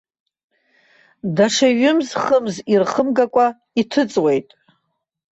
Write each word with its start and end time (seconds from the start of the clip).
Даҽа 1.35 1.69
ҩымз-хымз 1.77 2.55
ирхымгакәа 2.73 3.47
иҭыҵуеит. 3.81 4.47